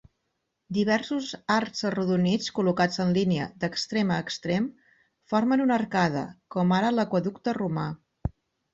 Diversos 0.77 1.27
arcs 1.55 1.85
arrodonits 1.89 2.47
col·locats 2.61 3.03
en 3.05 3.13
línia, 3.19 3.47
d'extrem 3.65 4.15
a 4.17 4.19
extrem, 4.27 4.69
formen 5.35 5.67
una 5.69 5.81
arcada, 5.81 6.27
com 6.57 6.79
ara 6.83 6.95
l'aqüeducte 6.99 7.59
romà. 7.65 7.91